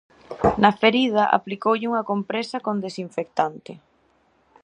Na 0.61 0.71
ferida 0.81 1.23
aplicoulle 1.37 1.89
unha 1.91 2.07
compresa 2.11 2.57
con 2.65 2.75
desinfectante. 2.85 3.71